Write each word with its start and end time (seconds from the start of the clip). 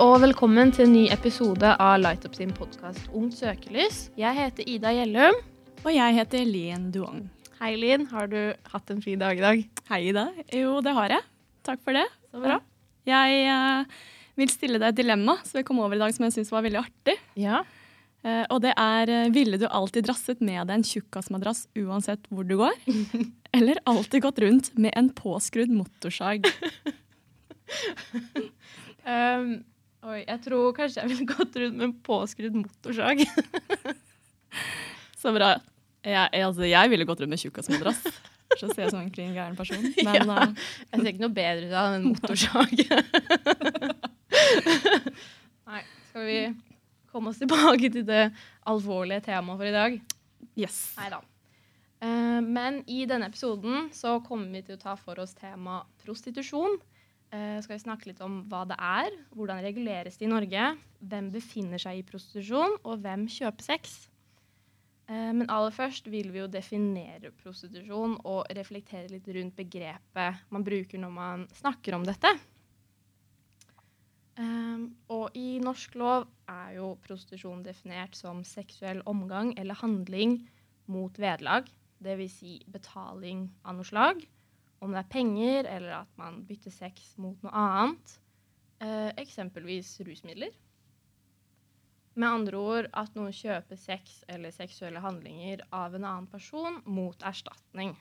og 0.00 0.14
velkommen 0.22 0.70
til 0.72 0.86
en 0.86 0.94
ny 0.94 1.02
episode 1.12 1.70
av 1.76 1.98
Light 2.00 2.22
Up 2.24 2.32
sin 2.32 2.52
podkast 2.56 3.10
Ungt 3.12 3.34
søkelys. 3.36 4.06
Jeg 4.16 4.32
heter 4.32 4.64
Ida 4.64 4.94
Gjellum. 4.96 5.36
Og 5.82 5.90
jeg 5.92 6.14
heter 6.16 6.46
Lien 6.48 6.86
Duong. 6.94 7.26
Hei, 7.58 7.74
Lien. 7.76 8.06
Har 8.08 8.30
du 8.30 8.38
hatt 8.72 8.92
en 8.94 9.02
fin 9.04 9.20
dag 9.20 9.36
i 9.36 9.42
dag? 9.44 9.60
Hei, 9.90 9.98
Ida. 10.08 10.22
Jo, 10.56 10.78
det 10.80 10.94
har 10.96 11.12
jeg. 11.12 11.26
Takk 11.68 11.82
for 11.84 11.98
det. 11.98 12.06
Så 12.32 12.40
bra. 12.40 12.56
Jeg 13.10 13.42
uh, 13.52 13.98
vil 14.40 14.52
stille 14.54 14.80
deg 14.80 14.88
et 14.88 15.00
dilemma 15.02 15.34
som 15.44 15.60
jeg 15.60 15.68
kom 15.68 15.82
over 15.84 15.98
i 15.98 16.00
dag 16.00 16.16
som 16.16 16.24
jeg 16.24 16.38
syns 16.38 16.52
var 16.54 16.64
veldig 16.64 16.80
artig. 16.80 17.18
Ja. 17.36 17.60
Uh, 18.24 18.46
og 18.46 18.62
det 18.64 18.72
er 18.80 19.12
eh, 19.12 19.32
ville 19.34 19.60
du 19.60 19.66
alltid 19.68 20.08
drasset 20.08 20.40
med 20.40 20.62
deg 20.62 20.78
en 20.78 20.86
tjukkasmadrass 20.86 21.66
uansett 21.76 22.24
hvor 22.32 22.48
du 22.48 22.56
går? 22.62 22.78
Eller 23.58 23.82
alltid 23.90 24.24
gått 24.24 24.40
rundt 24.46 24.72
med 24.80 24.96
en 24.96 25.12
påskrudd 25.12 25.68
motorsag? 25.76 26.48
Um, 29.04 29.58
oi, 30.06 30.20
jeg 30.26 30.40
tror 30.46 30.72
kanskje 30.76 31.02
jeg 31.02 31.10
ville 31.12 31.26
gått 31.28 31.56
rundt 31.60 31.76
med 31.76 31.86
en 31.90 31.96
påskrudd 32.06 32.56
motorsag. 32.56 33.24
Så 35.20 35.32
bra. 35.36 35.50
Jeg, 36.00 36.14
jeg, 36.32 36.44
altså, 36.46 36.64
jeg 36.64 36.90
ville 36.94 37.04
gått 37.08 37.20
rundt 37.20 37.34
med 37.34 37.42
tjukkasmadrass. 37.42 38.00
Så 38.58 38.66
ser 38.72 38.86
jeg 38.86 38.90
som 38.94 39.02
en 39.04 39.10
klin 39.14 39.34
gæren 39.36 39.56
person. 39.58 39.84
Men 40.06 40.14
Ja. 40.16 40.38
uh, 40.48 40.54
Jeg 40.90 41.00
ser 41.02 41.10
ikke 41.12 41.22
noe 41.26 41.34
bedre 41.36 41.68
ut 41.68 41.76
av 41.76 41.98
en 41.98 42.06
motorsag. 42.10 42.72
Nei, 45.70 45.82
skal 46.10 46.24
vi 46.26 46.38
komme 47.12 47.30
oss 47.32 47.38
tilbake 47.42 47.90
til 47.94 48.04
det 48.08 48.24
alvorlige 48.70 49.22
temaet 49.28 49.60
for 49.60 49.68
i 49.68 49.74
dag? 49.76 49.98
yes. 50.58 50.80
Nei 50.98 51.10
da. 51.12 51.20
Uh, 52.00 52.40
men 52.40 52.80
i 52.88 53.02
denne 53.08 53.28
episoden 53.28 53.90
så 53.94 54.16
kommer 54.24 54.48
vi 54.56 54.62
til 54.66 54.78
å 54.78 54.80
ta 54.80 54.94
for 54.98 55.20
oss 55.20 55.34
tema 55.36 55.82
prostitusjon. 56.02 56.78
Eh, 57.30 57.58
skal 57.62 57.76
vi 57.76 57.82
snakke 57.84 58.08
litt 58.10 58.20
om 58.26 58.40
hva 58.50 58.64
det 58.66 58.76
er, 58.82 59.14
hvordan 59.38 59.60
reguleres 59.62 60.16
det 60.18 60.26
i 60.26 60.30
Norge, 60.32 60.70
hvem 60.98 61.28
befinner 61.30 61.78
seg 61.78 62.00
i 62.00 62.06
prostitusjon, 62.06 62.80
og 62.82 63.04
hvem 63.04 63.28
kjøper 63.30 63.66
sex. 63.68 64.00
Eh, 65.06 65.30
men 65.36 65.46
aller 65.46 65.74
først 65.74 66.10
vil 66.10 66.32
vi 66.34 66.42
jo 66.42 66.48
definere 66.50 67.30
prostitusjon 67.38 68.16
og 68.26 68.50
reflektere 68.58 69.12
litt 69.12 69.30
rundt 69.30 69.54
begrepet 69.58 70.42
man 70.50 70.66
bruker 70.66 70.98
når 70.98 71.14
man 71.14 71.46
snakker 71.54 71.94
om 71.94 72.08
dette. 72.08 72.34
Eh, 74.42 74.82
og 75.14 75.38
i 75.38 75.60
norsk 75.62 75.94
lov 76.02 76.26
er 76.50 76.80
jo 76.80 76.96
prostitusjon 77.06 77.62
definert 77.62 78.18
som 78.18 78.42
seksuell 78.42 79.06
omgang 79.06 79.54
eller 79.54 79.78
handling 79.78 80.40
mot 80.90 81.14
vederlag, 81.14 81.70
dvs. 82.02 82.36
Si 82.42 82.58
betaling 82.66 83.46
av 83.62 83.78
noe 83.78 83.86
slag, 83.86 84.26
om 84.80 84.94
det 84.94 85.02
er 85.02 85.12
penger 85.12 85.68
eller 85.68 86.00
at 86.02 86.18
man 86.20 86.40
bytter 86.48 86.72
sex 86.74 87.12
mot 87.20 87.40
noe 87.44 87.52
annet, 87.52 88.16
eh, 88.80 89.10
eksempelvis 89.20 89.98
rusmidler. 90.06 90.52
Med 92.18 92.28
andre 92.28 92.58
ord 92.58 92.88
at 92.96 93.14
noen 93.16 93.32
kjøper 93.34 93.78
sex 93.78 94.22
eller 94.28 94.52
seksuelle 94.54 95.02
handlinger 95.04 95.62
av 95.72 95.94
en 95.94 96.04
annen 96.04 96.30
person 96.30 96.80
mot 96.84 97.22
erstatning. 97.22 97.94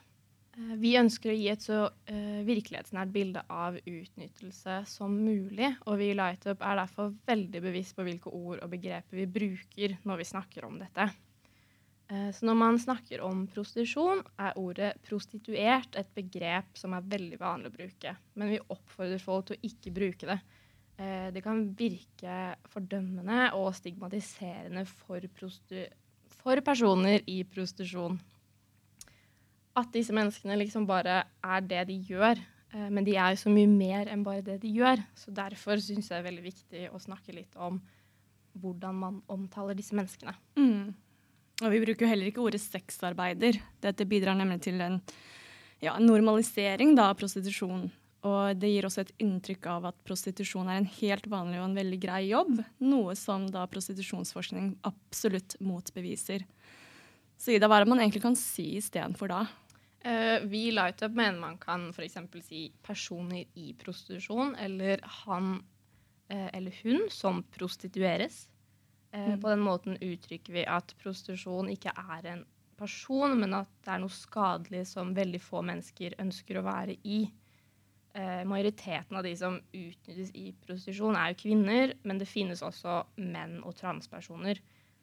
Eh, 0.58 0.75
Vi 0.81 0.95
ønsker 0.97 1.31
å 1.33 1.38
gi 1.38 1.47
et 1.52 1.63
så 1.63 1.83
eh, 2.09 2.41
virkelighetsnært 2.47 3.14
bilde 3.14 3.43
av 3.52 3.77
utnyttelse 3.83 4.81
som 4.89 5.14
mulig, 5.14 5.75
og 5.86 5.99
vi 6.02 6.11
i 6.14 6.17
Lightup 6.17 6.64
er 6.64 6.81
derfor 6.81 7.14
veldig 7.30 7.64
bevisst 7.69 7.95
på 7.97 8.08
hvilke 8.08 8.33
ord 8.33 8.64
og 8.64 8.71
begreper 8.71 9.19
vi 9.19 9.27
bruker 9.39 9.99
når 10.08 10.23
vi 10.23 10.31
snakker 10.31 10.67
om 10.67 10.80
dette. 10.81 11.11
Eh, 12.09 12.31
Så 12.33 12.45
når 12.45 12.55
man 12.57 12.79
snakker 12.81 13.21
om 13.21 13.43
prostitusjon, 13.47 14.23
er 14.39 14.57
ordet 14.57 14.95
prostituert 15.05 15.95
et 15.99 16.09
begrep 16.15 16.77
som 16.77 16.93
er 16.97 17.02
veldig 17.05 17.37
vanlig 17.39 17.70
å 17.70 17.75
bruke. 17.75 18.15
Men 18.36 18.49
vi 18.49 18.59
oppfordrer 18.70 19.21
folk 19.21 19.45
til 19.49 19.58
å 19.58 19.67
ikke 19.70 19.93
bruke 19.93 20.25
det. 20.31 20.39
Eh, 20.97 21.31
Det 21.31 21.43
kan 21.43 21.75
virke 21.75 22.55
fordømmende 22.67 23.53
og 23.53 23.73
stigmatiserende 23.75 24.86
for, 24.87 25.21
for 26.42 26.61
personer 26.61 27.21
i 27.27 27.43
prostitusjon. 27.43 28.20
At 29.77 29.91
disse 29.93 30.11
menneskene 30.11 30.58
liksom 30.58 30.87
bare 30.87 31.23
er 31.43 31.61
det 31.61 31.87
de 31.87 31.99
gjør. 32.09 32.39
Eh, 32.73 32.89
Men 32.89 33.03
de 33.05 33.15
er 33.15 33.36
jo 33.36 33.43
så 33.43 33.49
mye 33.53 33.67
mer 33.67 34.08
enn 34.08 34.23
bare 34.23 34.41
det 34.41 34.61
de 34.61 34.73
gjør. 34.73 34.97
Så 35.15 35.31
derfor 35.31 35.77
syns 35.77 36.09
jeg 36.09 36.17
det 36.17 36.26
er 36.26 36.31
veldig 36.31 36.43
viktig 36.43 36.89
å 36.91 36.99
snakke 36.99 37.33
litt 37.36 37.55
om 37.55 37.80
hvordan 38.59 38.95
man 38.95 39.21
omtaler 39.30 39.76
disse 39.77 39.93
menneskene. 39.95 40.33
Mm. 40.58 40.95
Og 41.59 41.73
vi 41.73 41.81
bruker 41.83 42.05
jo 42.05 42.11
heller 42.11 42.30
ikke 42.30 42.43
ordet 42.43 42.61
sexarbeider. 42.64 43.59
Dette 43.83 44.08
bidrar 44.08 44.37
nemlig 44.39 44.61
til 44.64 44.80
en 44.83 44.99
ja, 45.83 45.97
normalisering 45.99 46.93
da, 46.95 47.09
av 47.11 47.20
prostitusjon. 47.20 47.89
Og 48.27 48.59
det 48.59 48.71
gir 48.71 48.87
også 48.87 49.05
et 49.05 49.14
inntrykk 49.23 49.67
av 49.71 49.89
at 49.92 49.99
prostitusjon 50.08 50.67
er 50.67 50.81
en 50.81 50.89
helt 50.97 51.27
vanlig 51.31 51.61
og 51.61 51.70
en 51.70 51.77
veldig 51.77 51.99
grei 52.03 52.21
jobb. 52.30 52.58
Noe 52.83 53.15
som 53.20 53.47
da 53.52 53.64
prostitusjonsforskning 53.71 54.73
absolutt 54.87 55.55
motbeviser. 55.64 56.43
Så 57.39 57.55
Ida, 57.55 57.70
hva 57.71 57.80
er 57.80 57.87
det 57.87 57.93
man 57.93 58.03
egentlig 58.03 58.23
kan 58.26 58.36
si 58.36 58.73
istedenfor 58.80 59.31
da? 59.31 59.45
Uh, 60.03 60.43
vi 60.47 60.65
i 60.67 60.76
Lightup 60.76 61.15
mener 61.15 61.39
man 61.39 61.58
kan 61.59 61.89
f.eks. 61.91 62.17
si 62.43 62.70
personer 62.83 63.47
i 63.59 63.73
prostitusjon, 63.80 64.53
eller 64.59 65.03
han 65.23 65.58
uh, 66.31 66.49
eller 66.55 66.76
hun 66.83 67.08
som 67.11 67.41
prostitueres. 67.55 68.45
Eh, 69.11 69.30
Mm. 69.30 69.42
På 69.42 69.49
den 69.49 69.59
måten 69.65 69.97
uttrykker 69.97 70.53
vi 70.53 70.65
at 70.65 70.93
prostitusjon 71.02 71.70
ikke 71.73 71.92
er 71.97 72.25
en 72.33 72.45
person, 72.77 73.39
men 73.39 73.53
at 73.53 73.67
det 73.83 73.92
er 73.93 73.99
noe 73.99 74.14
skadelig 74.14 74.86
som 74.87 75.14
veldig 75.15 75.42
få 75.42 75.61
mennesker 75.65 76.15
ønsker 76.21 76.59
å 76.59 76.64
være 76.64 76.95
i. 77.03 77.23
Eh, 78.14 78.43
majoriteten 78.45 79.17
av 79.17 79.23
de 79.23 79.36
som 79.37 79.59
utnyttes 79.73 80.31
i 80.36 80.52
prostitusjon, 80.65 81.15
er 81.15 81.33
jo 81.33 81.42
kvinner, 81.43 81.93
men 82.03 82.17
det 82.17 82.27
finnes 82.27 82.61
også 82.65 83.03
menn 83.17 83.59
og 83.64 83.75
transpersoner. 83.75 84.59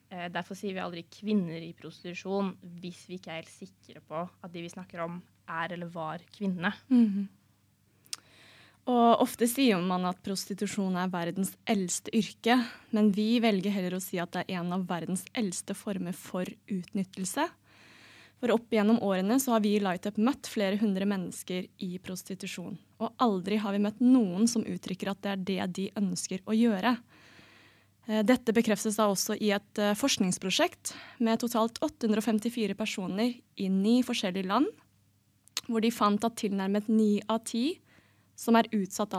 Eh, 0.09 0.27
derfor 0.29 0.55
sier 0.55 0.73
vi 0.73 0.79
aldri 0.79 1.03
kvinner 1.11 1.61
i 1.61 1.73
prostitusjon 1.73 2.53
hvis 2.81 3.05
vi 3.09 3.17
ikke 3.19 3.31
er 3.31 3.41
helt 3.41 3.51
sikre 3.51 4.01
på 4.07 4.23
at 4.43 4.51
de 4.53 4.61
vi 4.61 4.69
snakker 4.71 5.03
om, 5.03 5.21
er 5.47 5.73
eller 5.73 5.87
var 5.87 6.19
kvinnene. 6.35 6.73
Og 8.87 9.19
ofte 9.19 9.49
sier 9.51 9.81
man 9.83 10.05
at 10.07 10.21
prostitusjon 10.23 10.95
er 10.95 11.11
verdens 11.11 11.51
eldste 11.67 12.11
yrke, 12.15 12.55
men 12.95 13.11
vi 13.11 13.41
velger 13.43 13.73
heller 13.75 13.97
å 13.97 14.03
si 14.03 14.19
at 14.23 14.31
det 14.31 14.45
er 14.45 14.61
en 14.61 14.71
av 14.77 14.85
verdens 14.87 15.25
eldste 15.35 15.75
former 15.75 16.15
for 16.15 16.47
utnyttelse. 16.71 17.49
For 18.37 18.53
opp 18.53 18.71
gjennom 18.71 19.01
årene 19.03 19.39
så 19.43 19.55
har 19.55 19.63
vi 19.65 19.73
i 19.75 19.81
Lightup 19.83 20.19
møtt 20.21 20.47
flere 20.47 20.77
hundre 20.79 21.07
mennesker 21.09 21.65
i 21.83 21.97
prostitusjon. 21.99 22.77
Og 23.01 23.23
aldri 23.23 23.57
har 23.59 23.75
vi 23.75 23.81
møtt 23.83 23.99
noen 24.03 24.47
som 24.47 24.63
uttrykker 24.63 25.11
at 25.11 25.23
det 25.25 25.33
er 25.33 25.43
det 25.49 25.71
de 25.75 25.87
ønsker 25.99 26.45
å 26.45 26.55
gjøre. 26.55 26.93
Eh, 28.07 28.21
Dette 28.23 28.53
bekreftes 28.55 28.99
da 29.01 29.09
også 29.11 29.35
i 29.41 29.49
et 29.57 29.81
eh, 29.81 29.97
forskningsprosjekt 29.97 30.93
med 31.25 31.41
totalt 31.41 31.81
854 31.83 32.77
personer 32.77 33.33
i 33.57 33.67
ni 33.73 33.99
forskjellige 34.05 34.47
land, 34.47 34.69
hvor 35.67 35.83
de 35.83 35.91
fant 35.91 36.23
at 36.23 36.37
tilnærmet 36.39 36.87
ni 36.87 37.17
av 37.27 37.41
ti 37.49 37.81
som 38.37 38.57
er 38.59 38.69
utsatt, 38.75 39.15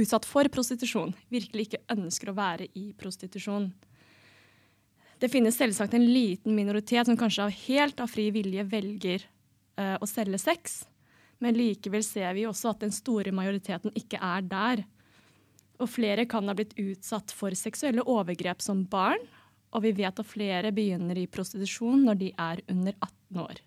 utsatt 0.00 0.26
for 0.28 0.48
prostitusjon, 0.52 1.12
virkelig 1.28 1.68
ikke 1.68 1.84
ønsker 1.92 2.30
å 2.32 2.36
være 2.38 2.68
i 2.78 2.90
prostitusjon. 2.96 3.68
Det 5.20 5.28
finnes 5.28 5.58
selvsagt 5.60 5.94
en 5.94 6.06
liten 6.08 6.56
minoritet 6.56 7.08
som 7.08 7.18
kanskje 7.20 7.44
av 7.44 7.58
helt 7.66 8.00
av 8.00 8.08
fri 8.08 8.30
vilje 8.32 8.64
velger 8.70 9.26
uh, 9.76 9.98
å 10.00 10.08
selge 10.08 10.40
sex, 10.40 10.80
men 11.40 11.56
likevel 11.56 12.04
ser 12.04 12.32
vi 12.36 12.46
også 12.48 12.72
at 12.72 12.80
den 12.84 12.94
store 12.94 13.32
majoriteten 13.32 13.92
ikke 13.96 14.20
er 14.20 14.48
der. 14.48 14.82
Og 15.80 15.88
flere 15.88 16.26
kan 16.28 16.48
ha 16.48 16.56
blitt 16.56 16.72
utsatt 16.80 17.32
for 17.36 17.56
seksuelle 17.56 18.04
overgrep 18.08 18.64
som 18.64 18.86
barn, 18.88 19.20
og 19.70 19.84
vi 19.84 19.92
vet 20.00 20.18
at 20.18 20.26
flere 20.28 20.72
begynner 20.74 21.20
i 21.20 21.28
prostitusjon 21.30 22.08
når 22.08 22.20
de 22.20 22.32
er 22.32 22.64
under 22.72 22.96
18 22.96 23.44
år. 23.44 23.60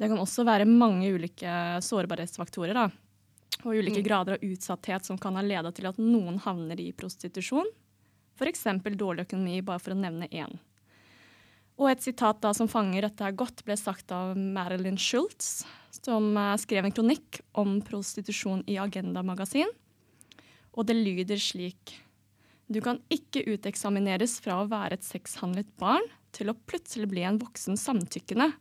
Det 0.00 0.08
kan 0.08 0.18
også 0.18 0.44
være 0.48 0.66
mange 0.68 1.12
ulike 1.14 1.52
sårbarhetsfaktorer, 1.84 2.74
da, 2.74 2.88
og 3.62 3.76
ulike 3.76 4.02
grader 4.04 4.36
av 4.36 4.44
utsatthet 4.44 5.06
som 5.06 5.18
kan 5.20 5.36
ha 5.38 5.44
leda 5.44 5.72
til 5.74 5.88
at 5.90 6.00
noen 6.00 6.40
havner 6.42 6.80
i 6.80 6.90
prostitusjon. 6.96 7.68
F.eks. 8.38 8.66
dårlig 8.96 9.26
økonomi, 9.28 9.60
bare 9.62 9.82
for 9.82 9.94
å 9.94 9.98
nevne 9.98 10.28
én. 10.32 10.56
Og 11.80 11.88
et 11.90 12.04
sitat 12.04 12.40
da 12.42 12.52
som 12.54 12.68
fanger 12.70 13.06
dette 13.06 13.24
her 13.24 13.34
godt, 13.36 13.64
ble 13.66 13.76
sagt 13.78 14.12
av 14.14 14.36
Marilyn 14.36 14.98
Schultz, 15.00 15.62
som 16.02 16.32
eh, 16.36 16.56
skrev 16.60 16.86
en 16.86 16.94
kronikk 16.94 17.40
om 17.58 17.78
prostitusjon 17.84 18.64
i 18.70 18.78
Agenda 18.80 19.24
magasin. 19.24 19.70
Og 20.72 20.88
det 20.88 20.96
lyder 20.96 21.40
slik 21.40 21.98
Du 22.72 22.80
kan 22.80 23.00
ikke 23.12 23.44
uteksamineres 23.44 24.38
fra 24.40 24.62
å 24.62 24.68
være 24.70 24.96
et 24.96 25.04
sexhandlet 25.04 25.68
barn 25.80 26.04
til 26.32 26.48
å 26.48 26.56
plutselig 26.68 27.10
bli 27.10 27.24
en 27.28 27.40
voksen 27.40 27.76
samtykkende. 27.76 28.52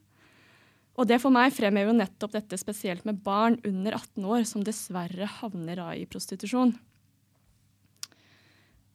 Og 1.01 1.07
det 1.09 1.17
for 1.23 1.33
meg 1.33 1.49
fremhever 1.55 1.89
jo 1.89 1.97
nettopp 1.97 2.35
dette 2.35 2.59
spesielt 2.61 3.07
med 3.09 3.23
barn 3.25 3.57
under 3.65 3.95
18 3.97 4.25
år 4.35 4.43
som 4.45 4.61
dessverre 4.61 5.25
havner 5.39 5.81
da 5.81 5.87
i 5.97 6.05
prostitusjon. 6.05 6.75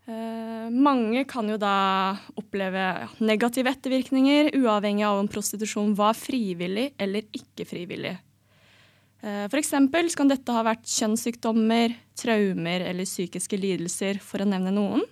Eh, 0.06 0.68
mange 0.70 1.24
kan 1.26 1.48
jo 1.50 1.56
da 1.58 2.14
oppleve 2.38 2.84
negative 3.18 3.72
ettervirkninger, 3.74 4.52
uavhengig 4.54 5.02
av 5.08 5.18
om 5.18 5.30
prostitusjon 5.30 5.96
var 5.98 6.14
frivillig 6.14 6.92
eller 7.02 7.26
ikke 7.34 7.66
frivillig. 7.66 8.14
Eh, 9.26 9.48
F.eks. 9.50 9.74
kan 10.14 10.30
dette 10.30 10.54
ha 10.54 10.62
vært 10.62 10.86
kjønnssykdommer, 10.86 11.96
traumer 12.14 12.86
eller 12.86 13.08
psykiske 13.08 13.58
lidelser, 13.58 14.22
for 14.22 14.44
å 14.44 14.46
nevne 14.46 14.70
noen. 14.78 15.02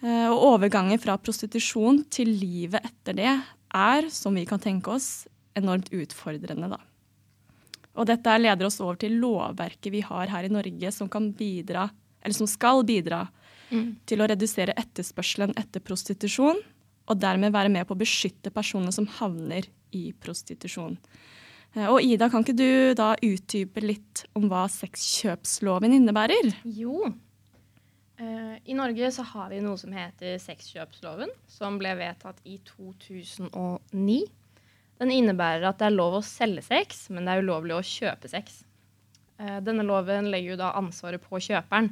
Eh, 0.00 0.32
og 0.32 0.48
overgangen 0.54 1.00
fra 1.02 1.18
prostitusjon 1.20 2.06
til 2.08 2.32
livet 2.40 2.80
etter 2.88 3.20
det 3.20 3.28
er, 3.28 4.08
som 4.08 4.32
vi 4.32 4.48
kan 4.48 4.64
tenke 4.64 4.96
oss, 4.96 5.26
enormt 5.58 5.90
utfordrende. 5.94 6.70
Da. 6.72 6.80
Og 7.94 8.08
dette 8.10 8.38
leder 8.40 8.66
oss 8.66 8.80
over 8.82 8.98
til 9.00 9.16
lovverket 9.22 9.92
vi 9.94 10.02
har 10.04 10.30
her 10.32 10.46
i 10.46 10.52
Norge 10.52 10.92
som, 10.94 11.10
kan 11.10 11.30
bidra, 11.36 11.86
eller 12.22 12.36
som 12.36 12.50
skal 12.50 12.82
bidra 12.86 13.24
mm. 13.70 13.90
til 14.08 14.22
å 14.22 14.28
redusere 14.30 14.74
etterspørselen 14.80 15.54
etter 15.60 15.84
prostitusjon, 15.84 16.60
og 17.04 17.20
dermed 17.20 17.52
være 17.52 17.70
med 17.72 17.86
på 17.86 17.94
å 17.94 18.00
beskytte 18.00 18.52
personene 18.54 18.94
som 18.94 19.06
havner 19.18 19.68
i 19.94 20.08
prostitusjon. 20.24 20.96
Eh, 21.74 21.86
og 21.90 22.00
Ida, 22.02 22.30
kan 22.32 22.44
ikke 22.44 22.56
du 22.56 22.94
da 22.98 23.12
utdype 23.14 23.82
litt 23.84 24.24
om 24.38 24.48
hva 24.50 24.64
sexkjøpsloven 24.72 25.94
innebærer? 25.98 26.54
Jo. 26.64 27.12
Uh, 28.14 28.54
I 28.62 28.76
Norge 28.78 29.10
så 29.10 29.24
har 29.26 29.50
vi 29.50 29.58
noe 29.62 29.78
som 29.78 29.94
heter 29.94 30.38
sexkjøpsloven, 30.38 31.32
som 31.50 31.78
ble 31.80 31.96
vedtatt 31.98 32.38
i 32.46 32.60
2009. 32.62 34.20
Den 35.04 35.12
innebærer 35.12 35.68
at 35.68 35.82
det 35.82 35.90
er 35.90 35.98
lov 35.98 36.16
å 36.16 36.24
selge 36.24 36.64
sex, 36.64 37.10
men 37.12 37.26
det 37.26 37.34
er 37.34 37.44
ulovlig 37.44 37.76
å 37.76 37.84
kjøpe 37.84 38.30
sex. 38.32 38.62
Uh, 39.36 39.60
denne 39.60 39.84
loven 39.84 40.30
legger 40.32 40.54
jo 40.54 40.60
da 40.62 40.70
ansvaret 40.78 41.20
på 41.20 41.42
kjøperen, 41.44 41.90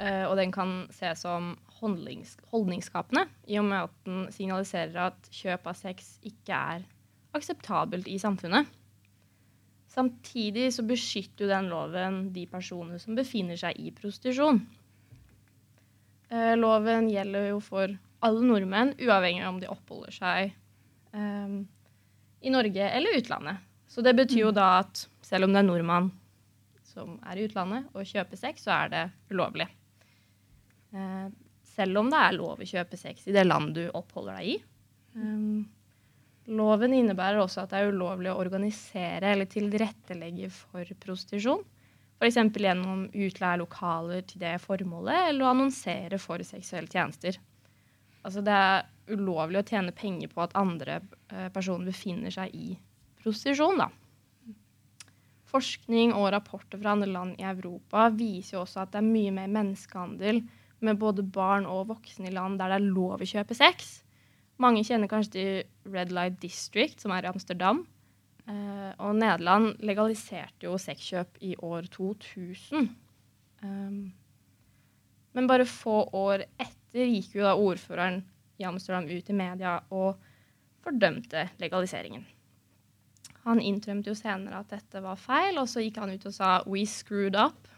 uh, 0.00 0.24
og 0.30 0.38
den 0.40 0.54
kan 0.54 0.78
ses 0.94 1.20
som 1.26 1.52
holdnings 1.82 2.38
holdningsskapende, 2.54 3.26
i 3.52 3.58
og 3.60 3.68
med 3.68 3.90
at 3.90 3.98
den 4.08 4.24
signaliserer 4.32 5.10
at 5.10 5.28
kjøp 5.34 5.68
av 5.68 5.76
sex 5.76 6.14
ikke 6.24 6.62
er 6.76 6.88
akseptabelt 7.36 8.08
i 8.08 8.16
samfunnet. 8.22 8.72
Samtidig 9.92 10.70
så 10.72 10.84
beskytter 10.84 11.44
jo 11.44 11.52
den 11.52 11.70
loven 11.72 12.18
de 12.32 12.46
personene 12.48 12.98
som 13.00 13.16
befinner 13.16 13.60
seg 13.60 13.76
i 13.80 13.92
prostitusjon. 13.96 14.62
Eh, 16.32 16.54
loven 16.58 17.08
gjelder 17.12 17.50
jo 17.52 17.60
for 17.64 17.92
alle 18.26 18.48
nordmenn, 18.48 18.96
uavhengig 18.96 19.44
av 19.44 19.54
om 19.54 19.60
de 19.62 19.70
oppholder 19.72 20.16
seg 20.16 20.50
eh, 21.16 21.56
i 22.40 22.52
Norge 22.52 22.90
eller 22.90 23.18
utlandet. 23.18 23.62
Så 23.88 24.02
det 24.04 24.16
betyr 24.18 24.46
jo 24.46 24.52
mm. 24.52 24.58
da 24.58 24.68
at 24.82 25.06
selv 25.24 25.46
om 25.46 25.54
det 25.54 25.62
er 25.62 25.68
nordmann 25.68 26.10
som 26.86 27.16
er 27.28 27.38
i 27.38 27.46
utlandet 27.46 27.90
og 27.92 28.08
kjøper 28.08 28.40
sex, 28.40 28.64
så 28.66 28.74
er 28.76 28.92
det 28.92 29.04
ulovlig. 29.32 29.66
Eh, 30.96 31.28
selv 31.76 32.00
om 32.00 32.10
det 32.12 32.20
er 32.22 32.36
lov 32.36 32.62
å 32.62 32.68
kjøpe 32.68 32.98
sex 33.00 33.26
i 33.28 33.34
det 33.36 33.44
land 33.46 33.74
du 33.76 33.84
oppholder 33.90 34.38
deg 34.40 34.52
i. 34.54 34.58
Um, 35.16 35.64
Loven 36.46 36.92
innebærer 36.94 37.40
også 37.42 37.64
at 37.64 37.72
det 37.72 37.80
er 37.80 37.90
ulovlig 37.90 38.30
å 38.30 38.38
organisere 38.38 39.32
eller 39.32 39.48
tilrettelegge 39.50 40.50
for 40.54 40.86
prostitusjon. 41.02 41.64
F.eks. 42.16 42.38
gjennom 42.38 43.08
utleie 43.10 43.58
lokaler 43.60 44.22
til 44.30 44.40
det 44.44 44.54
formålet, 44.62 45.32
eller 45.32 45.44
å 45.44 45.50
annonsere 45.50 46.20
for 46.22 46.40
seksuelle 46.46 46.88
tjenester. 46.88 47.36
Altså 48.26 48.42
det 48.42 48.54
er 48.54 49.14
ulovlig 49.14 49.60
å 49.60 49.66
tjene 49.68 49.94
penger 49.94 50.32
på 50.32 50.42
at 50.42 50.56
andre 50.58 50.98
eh, 51.30 51.48
personer 51.54 51.86
befinner 51.86 52.34
seg 52.34 52.54
i 52.58 52.72
prostitusjon. 53.22 53.84
Forskning 55.46 56.14
og 56.16 56.32
rapporter 56.34 56.80
fra 56.82 56.96
andre 56.96 57.08
land 57.12 57.38
i 57.38 57.46
Europa 57.46 58.08
viser 58.14 58.56
jo 58.56 58.64
også 58.64 58.82
at 58.82 58.96
det 58.96 59.02
er 59.02 59.06
mye 59.06 59.34
mer 59.36 59.52
menneskehandel 59.54 60.42
med 60.84 60.98
både 61.00 61.22
barn 61.22 61.68
og 61.70 61.86
voksne 61.92 62.28
i 62.28 62.34
land 62.34 62.58
der 62.60 62.74
det 62.74 62.80
er 62.80 62.90
lov 62.90 63.22
å 63.22 63.30
kjøpe 63.30 63.56
sex, 63.56 64.00
mange 64.62 64.84
kjenner 64.88 65.10
kanskje 65.10 65.32
til 65.34 65.92
Red 65.92 66.12
Light 66.16 66.38
District, 66.40 67.00
som 67.00 67.12
er 67.12 67.26
i 67.26 67.30
Amsterdam. 67.30 67.84
Uh, 68.46 68.92
og 69.02 69.16
Nederland 69.18 69.74
legaliserte 69.84 70.68
jo 70.68 70.78
sexkjøp 70.80 71.40
i 71.44 71.56
år 71.66 71.88
2000. 71.92 72.86
Um, 73.64 73.98
men 75.36 75.50
bare 75.50 75.66
få 75.68 76.04
år 76.16 76.46
etter 76.56 76.75
gikk 77.04 77.36
jo 77.36 77.44
da 77.44 77.52
ordføreren 77.60 78.22
i 78.56 78.64
Amsterdam 78.64 79.04
ut 79.10 79.30
i 79.30 79.36
media 79.36 79.76
og 79.92 80.16
fordømte 80.84 81.48
legaliseringen. 81.60 82.24
Han 83.46 83.60
innrømte 83.62 84.10
jo 84.10 84.18
senere 84.18 84.62
at 84.62 84.72
dette 84.72 85.02
var 85.04 85.18
feil, 85.20 85.60
og 85.60 85.68
så 85.70 85.84
gikk 85.84 86.00
han 86.02 86.10
ut 86.10 86.26
og 86.26 86.34
sa 86.34 86.62
'we 86.66 86.86
screwed 86.86 87.36
up'. 87.38 87.68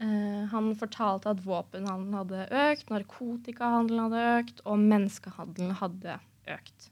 Eh, 0.00 0.44
han 0.50 0.74
fortalte 0.76 1.30
at 1.30 1.42
våpenhandelen 1.44 2.14
hadde 2.14 2.46
økt, 2.50 2.88
narkotikahandelen 2.90 4.00
hadde 4.06 4.22
økt, 4.38 4.62
og 4.64 4.78
menneskehandelen 4.78 5.76
hadde 5.78 6.18
økt. 6.48 6.88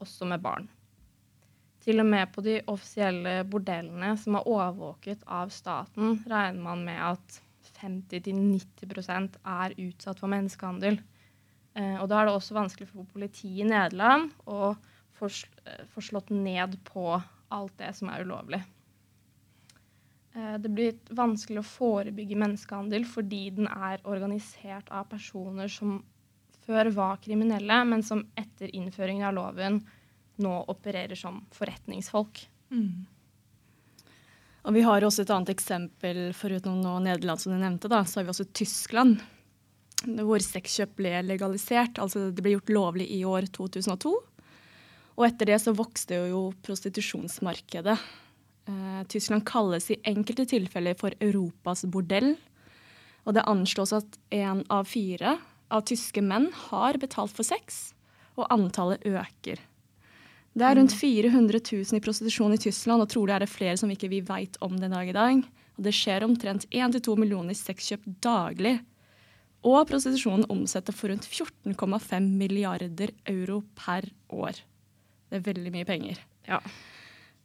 Også 0.00 0.26
med 0.26 0.40
barn. 0.42 0.68
Til 1.82 2.00
og 2.00 2.06
med 2.06 2.32
på 2.32 2.40
de 2.40 2.60
offisielle 2.66 3.44
bordellene 3.44 4.16
som 4.16 4.38
er 4.38 4.48
overvåket 4.48 5.22
av 5.26 5.50
staten, 5.54 6.24
regner 6.30 6.62
man 6.62 6.84
med 6.84 6.98
at 7.12 7.40
50-90% 7.82 9.40
er 9.42 9.74
utsatt 9.88 10.22
for 10.22 10.32
menneskehandel. 10.32 11.00
Eh, 11.74 11.96
og 11.98 12.08
da 12.10 12.20
er 12.20 12.28
det 12.28 12.36
også 12.36 12.56
vanskelig 12.56 12.88
for 12.90 13.08
politiet 13.12 13.64
i 13.64 13.68
Nederland 13.68 14.32
å 14.46 14.74
få 15.22 16.02
slått 16.02 16.32
ned 16.34 16.78
på 16.88 17.06
alt 17.52 17.74
det 17.78 17.92
som 17.94 18.10
er 18.10 18.24
ulovlig. 18.26 18.62
Eh, 20.34 20.56
det 20.62 20.70
blir 20.72 20.96
vanskelig 21.12 21.60
å 21.60 21.68
forebygge 21.68 22.38
menneskehandel 22.40 23.06
fordi 23.08 23.44
den 23.58 23.68
er 23.68 24.02
organisert 24.08 24.88
av 24.90 25.10
personer 25.10 25.70
som 25.72 26.00
før 26.62 26.92
var 26.94 27.18
kriminelle, 27.22 27.82
men 27.84 28.04
som 28.06 28.22
etter 28.38 28.70
innføringen 28.74 29.26
av 29.28 29.36
loven 29.36 29.80
nå 30.42 30.52
opererer 30.72 31.18
som 31.18 31.42
forretningsfolk. 31.52 32.44
Mm. 32.72 33.04
Og 34.62 34.74
Vi 34.74 34.82
har 34.86 35.02
også 35.02 35.24
et 35.24 35.30
annet 35.34 35.50
eksempel, 35.56 36.30
foruten 36.38 36.82
nå 36.84 36.98
Nederland, 37.02 37.40
som 37.40 37.52
du 37.52 37.58
nevnte. 37.58 37.88
da, 37.88 38.04
Så 38.04 38.20
har 38.20 38.24
vi 38.24 38.30
også 38.30 38.52
Tyskland, 38.52 39.20
hvor 40.06 40.38
sexkjøp 40.38 40.96
ble 40.96 41.22
legalisert. 41.22 41.98
altså 41.98 42.32
Det 42.32 42.42
ble 42.42 42.54
gjort 42.54 42.70
lovlig 42.70 43.10
i 43.10 43.24
år 43.24 43.50
2002. 43.50 44.14
Og 45.18 45.26
etter 45.26 45.46
det 45.46 45.60
så 45.60 45.74
vokste 45.74 46.30
jo 46.30 46.52
prostitusjonsmarkedet. 46.62 47.98
Eh, 48.68 49.02
Tyskland 49.08 49.44
kalles 49.44 49.90
i 49.90 50.00
enkelte 50.06 50.46
tilfeller 50.46 50.96
for 50.98 51.10
Europas 51.20 51.84
bordell. 51.84 52.36
Og 53.26 53.34
det 53.34 53.44
anslås 53.46 53.92
at 53.92 54.18
én 54.30 54.64
av 54.70 54.86
fire 54.86 55.38
av 55.70 55.84
tyske 55.88 56.22
menn 56.22 56.50
har 56.68 56.98
betalt 57.02 57.32
for 57.34 57.46
sex, 57.46 57.94
og 58.36 58.48
antallet 58.50 59.04
øker. 59.08 59.58
Det 60.52 60.64
er 60.68 60.76
rundt 60.76 60.92
400 60.92 61.32
mm. 61.48 61.64
000 61.64 61.96
i 61.96 62.04
prostitusjon 62.04 62.52
i 62.52 62.60
Tyskland, 62.60 63.00
og 63.00 63.08
trolig 63.08 63.32
er 63.34 63.44
det 63.44 63.52
flere 63.52 63.76
som 63.80 63.90
ikke 63.92 64.10
vi 64.12 64.20
veit 64.26 64.58
om 64.60 64.76
den 64.76 64.92
dag 64.92 65.08
i 65.08 65.16
dag. 65.16 65.44
Og 65.78 65.86
det 65.86 65.94
skjer 65.96 66.26
omtrent 66.26 66.66
1-2 66.68 67.16
millioner 67.16 67.56
sexkjøp 67.56 68.04
daglig. 68.24 68.76
Og 69.64 69.86
prostitusjonen 69.88 70.44
omsetter 70.52 70.94
for 70.96 71.12
rundt 71.12 71.28
14,5 71.28 72.28
milliarder 72.36 73.14
euro 73.30 73.62
per 73.78 74.10
år. 74.28 74.60
Det 75.30 75.40
er 75.40 75.46
veldig 75.46 75.72
mye 75.72 75.88
penger. 75.88 76.20
Ja. 76.48 76.58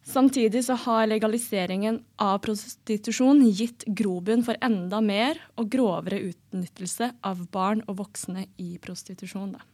Samtidig 0.08 0.66
så 0.66 0.76
har 0.80 1.08
legaliseringen 1.08 2.02
av 2.24 2.40
prostitusjon 2.44 3.42
gitt 3.52 3.84
grobunn 3.88 4.44
for 4.44 4.60
enda 4.64 5.02
mer 5.04 5.40
og 5.60 5.68
grovere 5.72 6.20
utnyttelse 6.30 7.12
av 7.28 7.44
barn 7.52 7.84
og 7.88 8.00
voksne 8.02 8.48
i 8.64 8.76
prostitusjon. 8.84 9.56
Da. 9.56 9.66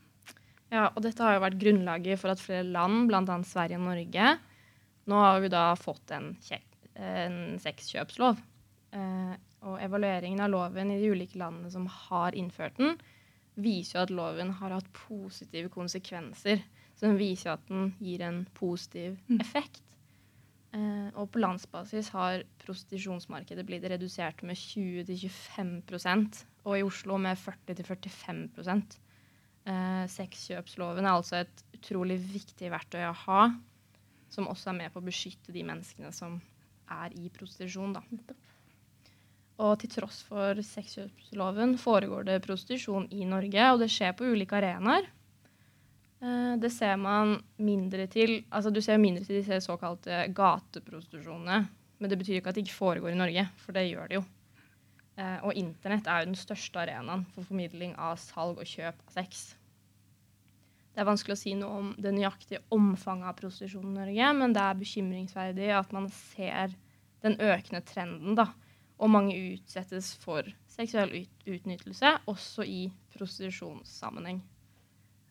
Ja, 0.74 0.88
og 0.90 1.04
dette 1.06 1.22
har 1.22 1.36
jo 1.36 1.44
vært 1.44 1.60
grunnlaget 1.62 2.18
for 2.22 2.34
at 2.34 2.42
flere 2.42 2.66
land, 2.66 3.06
bl.a. 3.10 3.38
Sverige 3.46 3.78
og 3.78 3.86
Norge, 3.86 4.30
nå 5.12 5.20
har 5.22 5.42
vi 5.44 5.52
da 5.54 5.66
fått 5.78 6.14
en, 6.16 6.32
en 6.98 7.38
sexkjøpslov. 7.62 8.40
Eh, 8.94 9.34
og 9.64 9.80
evalueringen 9.80 10.42
av 10.44 10.52
loven 10.52 10.92
i 10.92 11.00
de 11.00 11.12
ulike 11.14 11.40
landene 11.40 11.70
som 11.72 11.86
har 11.88 12.36
innført 12.38 12.80
den, 12.82 12.98
viser 13.54 14.00
jo 14.00 14.04
at 14.08 14.14
loven 14.18 14.56
har 14.60 14.74
hatt 14.74 14.90
positive 14.98 15.70
konsekvenser. 15.74 16.64
Så 16.98 17.06
den 17.06 17.20
viser 17.22 17.52
jo 17.52 17.56
at 17.58 17.70
den 17.70 17.94
gir 18.02 18.26
en 18.26 18.44
positiv 18.58 19.20
mm. 19.30 19.40
effekt. 19.44 19.84
Eh, 20.74 21.10
og 21.14 21.30
på 21.34 21.42
landsbasis 21.44 22.10
har 22.16 22.44
prostitusjonsmarkedet 22.66 23.66
blitt 23.68 23.86
redusert 23.94 24.42
med 24.42 24.58
20-25% 24.58 26.44
og 26.64 26.80
i 26.80 26.86
Oslo 26.86 27.20
med 27.22 27.38
40-45 27.38 28.48
eh, 29.70 30.06
Sexkjøpsloven 30.12 31.06
er 31.06 31.14
altså 31.14 31.42
et 31.42 31.64
utrolig 31.78 32.18
viktig 32.22 32.72
verktøy 32.74 33.04
å 33.10 33.18
ha, 33.26 33.44
som 34.34 34.50
også 34.50 34.72
er 34.72 34.80
med 34.82 34.94
på 34.94 35.02
å 35.02 35.06
beskytte 35.06 35.54
de 35.54 35.66
menneskene 35.68 36.14
som 36.16 36.40
er 36.92 37.14
i 37.20 37.30
prostitusjon. 37.34 37.96
Og 39.64 39.74
til 39.82 39.92
tross 39.94 40.24
for 40.26 40.58
sexkjøpsloven 40.66 41.76
foregår 41.82 42.26
det 42.30 42.40
prostitusjon 42.46 43.06
i 43.14 43.28
Norge, 43.30 43.68
og 43.72 43.84
det 43.84 43.92
skjer 43.94 44.16
på 44.18 44.32
ulike 44.34 44.58
arenaer. 44.58 45.10
Eh, 46.24 46.54
det 46.58 46.72
ser 46.74 46.96
man 47.02 47.36
mindre 47.60 48.08
til 48.08 48.40
altså 48.50 48.72
Du 48.72 48.82
ser 48.82 49.02
mindre 49.02 49.26
til 49.28 49.42
disse 49.42 49.60
såkalte 49.66 50.26
gateprostitusjonene. 50.34 51.66
Men 52.00 52.12
det 52.12 52.20
betyr 52.20 52.40
ikke 52.40 52.52
at 52.52 52.58
det 52.58 52.66
ikke 52.66 52.80
foregår 52.80 53.14
i 53.14 53.20
Norge, 53.20 53.46
for 53.64 53.76
det 53.76 53.86
gjør 53.88 54.10
det 54.10 54.18
jo. 54.18 54.24
Eh, 55.14 55.40
og 55.46 55.58
internett 55.60 56.08
er 56.10 56.24
jo 56.24 56.32
den 56.32 56.40
største 56.40 56.80
arenaen 56.82 57.28
for 57.36 57.46
formidling 57.46 57.94
av 58.02 58.18
salg 58.22 58.58
og 58.58 58.70
kjøp 58.70 58.98
av 58.98 59.14
sex. 59.14 59.44
Det 60.94 61.02
er 61.02 61.10
vanskelig 61.10 61.36
å 61.36 61.42
si 61.42 61.54
noe 61.58 61.82
om 61.82 61.92
det 62.02 62.14
nøyaktige 62.14 62.62
omfanget 62.74 63.30
av 63.30 63.38
prostitusjon 63.38 63.92
i 63.92 63.96
Norge, 63.96 64.32
men 64.38 64.54
det 64.54 64.62
er 64.62 64.82
bekymringsverdig 64.82 65.70
at 65.74 65.94
man 65.94 66.10
ser 66.14 66.74
den 67.26 67.38
økende 67.42 67.82
trenden, 67.86 68.36
da. 68.38 68.50
Og 69.02 69.10
mange 69.10 69.36
utsettes 69.56 70.12
for 70.22 70.48
seksuell 70.70 71.12
ut 71.16 71.48
utnyttelse, 71.50 72.12
også 72.30 72.66
i 72.66 72.84
prostitusjonssammenheng. 73.16 74.42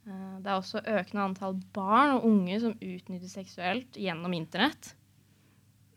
Eh, 0.06 0.34
det 0.42 0.50
er 0.50 0.56
også 0.56 0.82
økende 0.82 1.28
antall 1.28 1.58
barn 1.74 2.16
og 2.16 2.26
unge 2.30 2.58
som 2.62 2.74
utnyttes 2.78 3.34
seksuelt 3.38 3.98
gjennom 3.98 4.34
internett. 4.34 4.94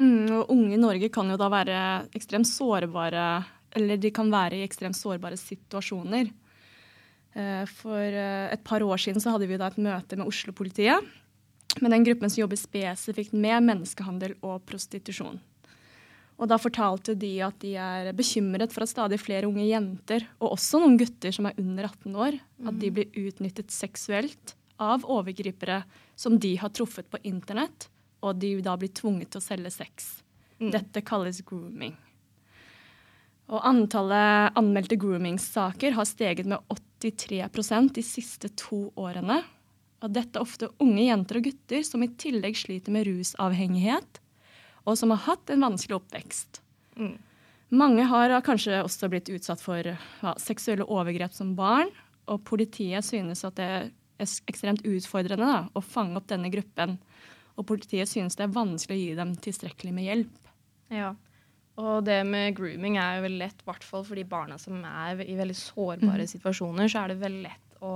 Mm, 0.02 0.42
og 0.42 0.52
unge 0.52 0.76
i 0.76 0.82
Norge 0.82 1.10
kan 1.14 1.30
jo 1.32 1.38
da 1.40 1.48
være 1.52 1.80
ekstremt 2.18 2.50
sårbare, 2.50 3.26
eller 3.76 4.00
de 4.02 4.12
kan 4.16 4.32
være 4.32 4.60
i 4.60 4.66
ekstremt 4.66 4.98
sårbare 4.98 5.38
situasjoner. 5.40 6.32
Eh, 7.36 7.66
for 7.68 8.00
eh, 8.00 8.48
et 8.54 8.64
par 8.64 8.84
år 8.84 9.02
siden 9.02 9.24
så 9.24 9.34
hadde 9.34 9.50
vi 9.50 9.60
da 9.60 9.68
et 9.72 9.82
møte 9.82 10.20
med 10.20 10.30
Oslo-politiet. 10.30 11.04
Med 11.84 11.92
den 11.92 12.06
gruppen 12.08 12.32
som 12.32 12.46
jobber 12.46 12.60
spesifikt 12.60 13.36
med 13.36 13.66
menneskehandel 13.68 14.38
og 14.46 14.64
prostitusjon. 14.70 15.42
Og 16.36 16.50
da 16.52 16.58
fortalte 16.60 17.16
de 17.16 17.32
at 17.44 17.58
de 17.64 17.74
er 17.80 18.12
bekymret 18.16 18.74
for 18.76 18.84
at 18.84 18.92
stadig 18.92 19.20
flere 19.22 19.48
unge 19.48 19.64
jenter, 19.68 20.26
og 20.40 20.58
også 20.58 20.82
noen 20.84 20.98
gutter 21.00 21.36
som 21.36 21.48
er 21.48 21.60
under 21.62 21.88
18 21.88 22.16
år, 22.28 22.40
at 22.68 22.80
de 22.80 22.92
mm. 22.92 22.96
blir 22.98 23.20
utnyttet 23.28 23.72
seksuelt 23.72 24.56
av 24.84 25.06
overgripere 25.08 25.82
som 26.20 26.36
de 26.40 26.56
har 26.60 26.74
truffet 26.76 27.08
på 27.12 27.22
internett, 27.28 27.88
og 28.20 28.40
de 28.42 28.58
da 28.64 28.76
blir 28.80 28.92
tvunget 28.96 29.32
til 29.32 29.44
å 29.44 29.48
selge 29.48 29.72
sex. 29.78 30.10
Mm. 30.60 30.74
Dette 30.76 31.04
kalles 31.08 31.40
grooming. 31.48 31.96
Og 33.54 33.62
antallet 33.68 34.56
anmeldte 34.58 34.98
grooming-saker 34.98 35.94
har 35.98 36.08
steget 36.10 36.48
med 36.50 36.64
83% 37.04 37.92
de 37.94 38.04
siste 38.06 38.50
to 38.58 38.88
årene. 38.98 39.44
Og 40.02 40.14
dette 40.14 40.40
er 40.40 40.46
ofte 40.46 40.72
unge 40.82 41.06
jenter 41.06 41.40
og 41.40 41.46
gutter 41.50 41.86
som 41.86 42.04
i 42.06 42.10
tillegg 42.20 42.58
sliter 42.58 42.94
med 42.94 43.06
rusavhengighet, 43.08 44.20
og 44.86 44.98
som 44.98 45.14
har 45.14 45.24
hatt 45.28 45.54
en 45.54 45.66
vanskelig 45.66 45.98
oppvekst. 46.00 46.62
Mm. 46.98 47.16
Mange 47.76 48.06
har 48.10 48.34
kanskje 48.46 48.84
også 48.86 49.10
blitt 49.10 49.30
utsatt 49.34 49.62
for 49.62 49.82
ja, 49.82 50.34
seksuelle 50.42 50.86
overgrep 50.86 51.34
som 51.34 51.56
barn, 51.58 51.90
og 52.30 52.42
politiet 52.46 53.06
synes 53.06 53.44
at 53.46 53.58
det 53.60 53.70
er 53.70 53.88
ekstremt 54.22 54.86
utfordrende 54.88 55.46
da, 55.50 55.62
å 55.74 55.82
fange 55.84 56.18
opp 56.18 56.30
denne 56.30 56.50
gruppen. 56.54 56.98
Og 57.56 57.68
politiet 57.70 58.10
synes 58.10 58.38
det 58.38 58.46
er 58.46 58.56
vanskelig 58.56 58.98
å 58.98 59.02
gi 59.02 59.18
dem 59.18 59.34
tilstrekkelig 59.42 59.94
med 59.96 60.08
hjelp. 60.10 60.52
Ja, 60.94 61.14
og 61.76 62.06
det 62.08 62.22
med 62.28 62.56
grooming 62.56 62.98
er 63.02 63.18
jo 63.18 63.26
veldig 63.26 63.42
lett, 63.42 63.64
i 63.64 63.68
hvert 63.68 63.84
fall 63.84 64.06
for 64.08 64.20
de 64.20 64.26
barna 64.28 64.58
som 64.62 64.84
er 64.88 65.24
i 65.26 65.36
veldig 65.36 65.58
sårbare 65.60 66.24
mm. 66.24 66.32
situasjoner, 66.32 66.92
så 66.92 67.02
er 67.02 67.12
det 67.12 67.24
veldig 67.24 67.42
lett 67.44 67.80
å 67.84 67.96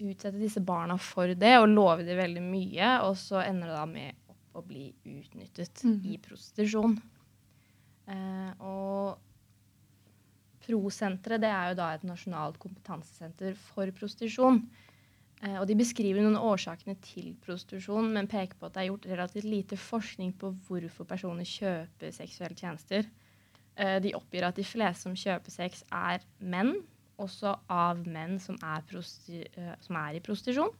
utsette 0.00 0.36
disse 0.38 0.62
barna 0.64 0.96
for 1.00 1.32
det 1.36 1.54
og 1.58 1.70
love 1.70 2.04
dem 2.06 2.20
veldig 2.20 2.44
mye, 2.44 2.92
og 3.06 3.16
så 3.18 3.40
ender 3.42 3.72
det 3.72 3.78
da 3.78 3.86
med 3.90 4.36
å 4.54 4.62
bli 4.66 4.90
utnyttet 5.06 5.82
mm. 5.86 5.98
i 6.10 6.20
prostitusjon. 6.22 6.94
Eh, 8.10 8.52
og 8.66 9.18
Prosenteret 10.60 11.40
det 11.42 11.48
er 11.50 11.70
jo 11.70 11.78
da 11.78 11.88
et 11.96 12.04
nasjonalt 12.06 12.58
kompetansesenter 12.60 13.56
for 13.58 13.90
prostitusjon. 13.96 14.60
Eh, 15.40 15.56
og 15.56 15.64
de 15.68 15.76
beskriver 15.78 16.20
noen 16.24 16.36
årsakene 16.36 16.98
til 17.04 17.32
prostitusjon, 17.44 18.10
men 18.12 18.28
peker 18.28 18.58
på 18.58 18.68
at 18.68 18.76
det 18.76 18.82
er 18.82 18.90
gjort 18.90 19.08
relativt 19.08 19.48
lite 19.48 19.78
forskning 19.80 20.34
på 20.40 20.52
hvorfor 20.66 21.08
personer 21.08 21.48
kjøper 21.48 22.12
seksuelle 22.12 22.58
tjenester. 22.58 23.08
Eh, 23.80 23.96
de 24.04 24.12
oppgir 24.18 24.44
at 24.44 24.58
de 24.58 24.66
fleste 24.66 25.06
som 25.06 25.16
kjøper 25.16 25.54
sex, 25.54 25.84
er 25.88 26.20
menn, 26.40 26.74
også 27.20 27.54
av 27.72 28.00
menn 28.08 28.38
som 28.40 28.56
er, 28.64 28.84
eh, 28.92 29.74
som 29.80 30.00
er 30.00 30.16
i 30.16 30.24
prostitusjon. 30.24 30.72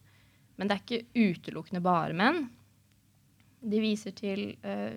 Men 0.57 0.69
det 0.69 0.77
er 0.77 0.85
ikke 0.85 1.31
utelukkende 1.31 1.81
bare 1.85 2.17
menn. 2.17 2.43
De 3.61 3.81
viser 3.81 4.13
til 4.17 4.55
uh, 4.65 4.93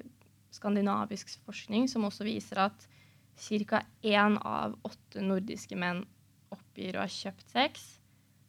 skandinavisk 0.55 1.34
forskning 1.43 1.88
som 1.91 2.03
også 2.08 2.24
viser 2.27 2.60
at 2.63 2.86
ca. 3.39 3.82
én 4.03 4.38
av 4.39 4.75
åtte 4.84 5.24
nordiske 5.24 5.75
menn 5.75 6.03
oppgir 6.51 6.96
å 6.96 7.03
ha 7.03 7.12
kjøpt 7.12 7.48
sex. 7.51 8.02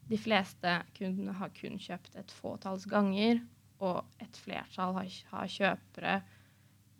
De 0.09 0.19
fleste 0.21 0.79
kundene 0.99 1.33
har 1.39 1.53
kun 1.57 1.79
kjøpt 1.81 2.17
et 2.21 2.33
fåtalls 2.35 2.85
ganger, 2.91 3.41
og 3.85 4.05
et 4.23 4.37
flertall 4.39 4.95
har, 4.99 5.09
har 5.33 5.51
kjøpere 5.51 6.19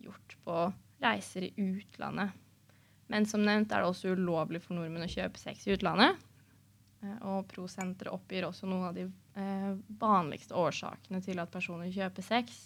gjort 0.03 0.35
på 0.45 0.57
reiser 1.03 1.47
i 1.47 1.53
utlandet. 1.61 2.33
Men 3.11 3.27
som 3.29 3.43
nevnt 3.45 3.73
er 3.73 3.83
det 3.83 3.91
også 3.91 4.15
ulovlig 4.17 4.61
for 4.63 4.77
nordmenn 4.77 5.05
å 5.05 5.11
kjøpe 5.11 5.39
sex 5.39 5.67
i 5.67 5.75
utlandet. 5.75 6.17
Eh, 7.05 7.17
og 7.29 7.45
Prosenteret 7.51 8.13
oppgir 8.13 8.47
også 8.47 8.69
noen 8.69 8.87
av 8.89 8.95
de 8.97 9.05
eh, 9.05 9.73
vanligste 10.01 10.57
årsakene 10.57 11.21
til 11.25 11.41
at 11.41 11.53
personer 11.53 11.93
kjøper 11.93 12.25
sex. 12.25 12.63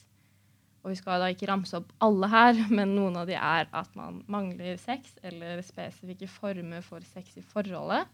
Og 0.80 0.94
vi 0.94 0.96
skal 0.96 1.20
da 1.20 1.28
ikke 1.34 1.50
ramse 1.50 1.76
opp 1.76 1.92
alle 2.06 2.32
her, 2.32 2.64
men 2.78 2.96
noen 2.96 3.20
av 3.20 3.28
de 3.28 3.36
er 3.36 3.68
at 3.68 4.00
man 4.00 4.24
mangler 4.32 4.80
sex, 4.80 5.18
eller 5.28 5.60
spesifikke 5.68 6.32
former 6.32 6.86
for 6.86 7.04
sex 7.12 7.36
i 7.40 7.44
forholdet 7.44 8.08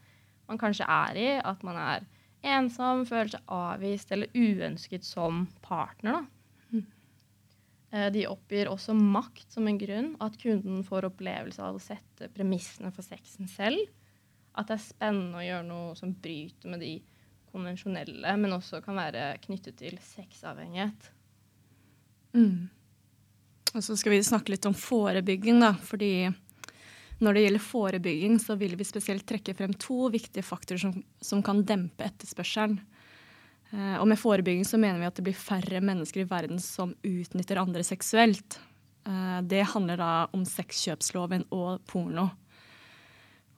man 0.50 0.60
kanskje 0.62 0.88
er 0.90 1.20
i. 1.20 1.28
At 1.42 1.64
man 1.66 1.80
er 1.82 2.06
ensom, 2.46 3.06
føler 3.10 3.34
seg 3.36 3.52
avvist 3.52 4.14
eller 4.14 4.32
uønsket 4.36 5.08
som 5.08 5.46
partner. 5.66 6.22
Da. 6.22 6.76
Mm. 6.76 6.86
De 8.14 8.26
oppgir 8.28 8.70
også 8.70 8.96
makt 8.98 9.56
som 9.56 9.68
en 9.70 9.80
grunn. 9.82 10.14
At 10.24 10.38
kunden 10.42 10.84
får 10.88 11.10
opplevelse 11.10 11.64
av 11.64 11.78
å 11.78 11.84
sette 11.84 12.30
premissene 12.36 12.92
for 12.96 13.08
sexen 13.08 13.50
selv. 13.52 13.88
At 14.56 14.70
det 14.70 14.78
er 14.78 14.86
spennende 14.86 15.42
å 15.42 15.44
gjøre 15.44 15.68
noe 15.68 15.98
som 16.00 16.14
bryter 16.16 16.72
med 16.72 16.84
de 16.84 16.94
konvensjonelle, 17.56 18.38
men 18.40 18.56
også 18.56 18.82
kan 18.84 18.98
være 19.00 19.36
knyttet 19.46 19.78
til 19.80 19.96
sexavhengighet. 20.04 21.12
Mm. 22.36 22.68
Og 23.76 23.84
så 23.84 23.96
skal 24.00 24.16
vi 24.16 24.24
snakke 24.24 24.52
litt 24.52 24.68
om 24.68 24.76
forebygging, 24.76 25.60
da. 25.64 25.74
Fordi 25.80 26.28
når 27.24 27.36
det 27.36 27.44
gjelder 27.46 27.64
forebygging, 27.64 28.38
så 28.44 28.58
vil 28.60 28.76
vi 28.76 28.88
spesielt 28.88 29.26
trekke 29.28 29.56
frem 29.56 29.74
to 29.80 30.10
viktige 30.14 30.44
faktorer 30.44 30.82
som, 30.82 30.96
som 31.24 31.44
kan 31.46 31.64
dempe 31.68 32.04
etterspørselen. 32.08 32.80
Eh, 33.72 33.98
og 34.00 34.08
med 34.12 34.20
forebygging 34.20 34.66
så 34.68 34.80
mener 34.82 35.02
vi 35.02 35.10
at 35.10 35.18
det 35.18 35.26
blir 35.28 35.38
færre 35.38 35.82
mennesker 35.84 36.26
i 36.26 36.30
verden 36.30 36.60
som 36.62 36.94
utnytter 37.06 37.62
andre 37.62 37.86
seksuelt. 37.88 38.60
Eh, 39.08 39.40
det 39.48 39.64
handler 39.72 40.02
da 40.02 40.12
om 40.36 40.44
sexkjøpsloven 40.48 41.48
og 41.56 41.86
porno. 41.90 42.30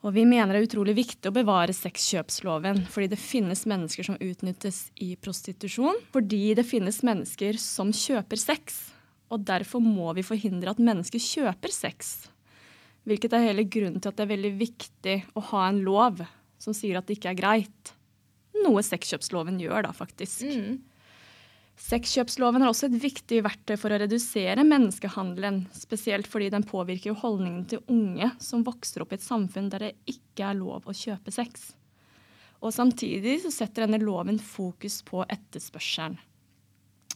Og 0.06 0.14
vi 0.14 0.28
mener 0.30 0.54
det 0.54 0.62
er 0.62 0.68
utrolig 0.70 0.94
viktig 1.00 1.28
å 1.28 1.34
bevare 1.34 1.74
sexkjøpsloven, 1.74 2.84
fordi 2.94 3.10
det 3.12 3.20
finnes 3.20 3.66
mennesker 3.68 4.06
som 4.06 4.20
utnyttes 4.22 4.86
i 5.04 5.16
prostitusjon. 5.20 5.98
Fordi 6.14 6.54
det 6.56 6.68
finnes 6.70 7.02
mennesker 7.04 7.58
som 7.60 7.90
kjøper 7.90 8.40
sex. 8.40 8.78
Og 9.34 9.42
derfor 9.44 9.82
må 9.84 10.14
vi 10.16 10.24
forhindre 10.24 10.72
at 10.72 10.80
mennesker 10.80 11.20
kjøper 11.20 11.74
sex. 11.74 12.30
Hvilket 13.08 13.34
er 13.34 13.46
hele 13.46 13.64
grunnen 13.72 14.02
til 14.04 14.12
at 14.12 14.18
det 14.18 14.26
er 14.26 14.34
veldig 14.34 14.54
viktig 14.60 15.16
å 15.40 15.46
ha 15.54 15.68
en 15.70 15.80
lov 15.86 16.20
som 16.60 16.76
sier 16.76 17.00
at 17.00 17.08
det 17.08 17.18
ikke 17.20 17.32
er 17.32 17.40
greit. 17.40 17.94
Noe 18.66 18.84
sexkjøpsloven 18.84 19.60
gjør, 19.62 19.86
da, 19.88 19.94
faktisk. 19.96 20.44
Mm. 20.44 20.80
Sexkjøpsloven 21.78 22.66
er 22.66 22.72
også 22.72 22.88
et 22.90 22.98
viktig 23.00 23.44
verktøy 23.46 23.76
for 23.78 23.94
å 23.94 24.00
redusere 24.02 24.66
menneskehandelen, 24.66 25.62
spesielt 25.78 26.28
fordi 26.28 26.50
den 26.56 26.66
påvirker 26.68 27.20
holdningen 27.22 27.68
til 27.70 27.84
unge 27.94 28.32
som 28.42 28.66
vokser 28.66 29.06
opp 29.06 29.14
i 29.14 29.20
et 29.20 29.26
samfunn 29.26 29.70
der 29.72 29.86
det 29.86 29.94
ikke 30.10 30.50
er 30.50 30.58
lov 30.58 30.90
å 30.90 30.96
kjøpe 30.98 31.32
sex. 31.32 31.70
Og 32.66 32.74
Samtidig 32.74 33.38
så 33.44 33.54
setter 33.54 33.86
denne 33.86 34.02
loven 34.02 34.42
fokus 34.42 35.04
på 35.06 35.22
etterspørselen. 35.30 36.18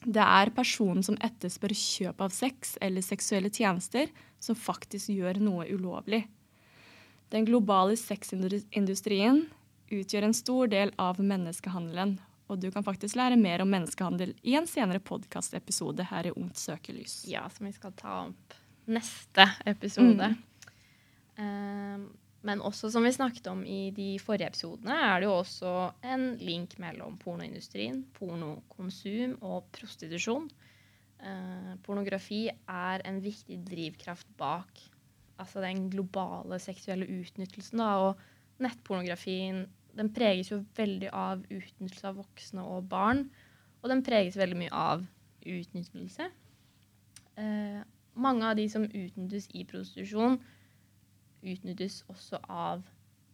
Det 0.02 0.24
er 0.24 0.50
personen 0.56 1.04
som 1.06 1.18
etterspør 1.22 1.74
kjøp 1.78 2.22
av 2.26 2.34
sex 2.34 2.76
eller 2.82 3.06
seksuelle 3.06 3.52
tjenester, 3.54 4.10
som 4.42 4.58
faktisk 4.58 5.12
gjør 5.14 5.38
noe 5.44 5.68
ulovlig. 5.70 6.24
Den 7.32 7.46
globale 7.48 7.96
sexindustrien 8.00 9.46
utgjør 9.92 10.28
en 10.28 10.36
stor 10.36 10.72
del 10.72 10.92
av 11.00 11.22
menneskehandelen, 11.22 12.18
og 12.52 12.60
du 12.60 12.68
kan 12.74 12.84
faktisk 12.84 13.16
lære 13.20 13.38
mer 13.40 13.64
om 13.64 13.70
menneskehandel 13.72 14.34
i 14.44 14.58
en 14.60 14.68
senere 14.68 15.00
podkastepisode 15.04 16.04
her 16.10 16.28
i 16.28 16.34
Ungt 16.36 16.60
søkelys. 16.60 17.22
Ja, 17.30 17.46
som 17.54 17.70
vi 17.70 17.76
skal 17.76 17.94
ta 17.96 18.24
opp 18.26 18.58
neste 18.92 19.46
episode. 19.70 20.34
Mm. 20.34 20.48
Um, 21.38 22.04
men 22.48 22.64
også 22.66 22.90
som 22.94 23.06
vi 23.06 23.14
snakket 23.14 23.48
om 23.52 23.62
i 23.66 23.92
de 23.96 24.16
forrige 24.22 24.50
episodene, 24.50 24.96
er 24.96 25.22
det 25.22 25.30
jo 25.30 25.36
også 25.38 25.74
en 26.14 26.24
link 26.42 26.78
mellom 26.82 27.20
pornoindustrien, 27.22 28.02
pornokonsum 28.18 29.38
og 29.46 29.68
prostitusjon. 29.76 30.50
Eh, 31.22 31.76
pornografi 31.86 32.48
er 32.50 33.06
en 33.06 33.22
viktig 33.22 33.60
drivkraft 33.68 34.32
bak 34.40 34.82
altså 35.42 35.62
den 35.64 35.90
globale 35.90 36.60
seksuelle 36.62 37.08
utnyttelsen. 37.10 37.82
Da, 37.82 37.90
og 38.10 38.62
nettpornografien 38.62 39.66
den 39.98 40.12
preges 40.16 40.52
jo 40.54 40.62
veldig 40.78 41.10
av 41.14 41.42
utnyttelse 41.50 42.08
av 42.08 42.20
voksne 42.22 42.66
og 42.66 42.88
barn. 42.92 43.26
Og 43.82 43.90
den 43.92 44.04
preges 44.06 44.38
veldig 44.40 44.60
mye 44.60 44.74
av 44.76 45.06
utnyttelse. 45.42 46.30
Eh, 47.42 47.82
mange 48.14 48.48
av 48.48 48.58
de 48.60 48.68
som 48.70 48.86
utnyttes 48.86 49.50
i 49.58 49.66
prostitusjon, 49.68 50.38
utnyttes 51.42 52.02
også 52.12 52.40
av 52.50 52.84